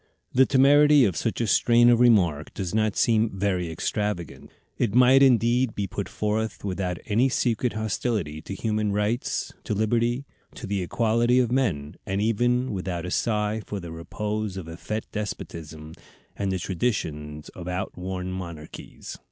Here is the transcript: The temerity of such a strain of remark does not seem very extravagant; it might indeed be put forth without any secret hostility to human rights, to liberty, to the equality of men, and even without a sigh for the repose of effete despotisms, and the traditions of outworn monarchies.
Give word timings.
The 0.33 0.47
temerity 0.47 1.05
of 1.05 1.15
such 1.15 1.41
a 1.41 1.45
strain 1.45 1.87
of 1.91 1.99
remark 1.99 2.55
does 2.55 2.73
not 2.73 2.95
seem 2.97 3.29
very 3.37 3.69
extravagant; 3.71 4.49
it 4.75 4.95
might 4.95 5.21
indeed 5.21 5.75
be 5.75 5.85
put 5.85 6.09
forth 6.09 6.65
without 6.65 6.97
any 7.05 7.29
secret 7.29 7.73
hostility 7.73 8.41
to 8.41 8.55
human 8.55 8.91
rights, 8.93 9.53
to 9.63 9.75
liberty, 9.75 10.25
to 10.55 10.65
the 10.65 10.81
equality 10.81 11.37
of 11.37 11.51
men, 11.51 11.97
and 12.03 12.19
even 12.19 12.71
without 12.71 13.05
a 13.05 13.11
sigh 13.11 13.61
for 13.67 13.79
the 13.79 13.91
repose 13.91 14.57
of 14.57 14.67
effete 14.67 15.05
despotisms, 15.11 15.95
and 16.35 16.51
the 16.51 16.57
traditions 16.57 17.49
of 17.49 17.67
outworn 17.67 18.31
monarchies. 18.31 19.19